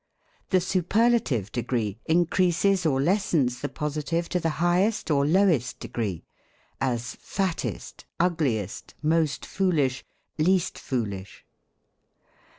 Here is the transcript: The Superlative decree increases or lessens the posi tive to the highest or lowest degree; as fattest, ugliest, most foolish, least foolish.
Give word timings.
The 0.49 0.59
Superlative 0.61 1.51
decree 1.51 1.99
increases 2.07 2.87
or 2.87 2.99
lessens 2.99 3.59
the 3.61 3.69
posi 3.69 4.03
tive 4.03 4.29
to 4.29 4.39
the 4.39 4.49
highest 4.57 5.11
or 5.11 5.27
lowest 5.27 5.79
degree; 5.79 6.25
as 6.79 7.13
fattest, 7.21 8.05
ugliest, 8.19 8.95
most 9.03 9.45
foolish, 9.45 10.03
least 10.39 10.79
foolish. 10.79 11.45